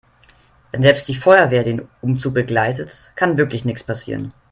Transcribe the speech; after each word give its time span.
Wenn 0.71 0.81
selbst 0.81 1.07
die 1.09 1.13
Feuerwehr 1.13 1.63
den 1.63 1.87
Umzug 2.01 2.33
begleitet, 2.33 3.11
kann 3.15 3.37
wirklich 3.37 3.65
nichts 3.65 3.83
passieren. 3.83 4.33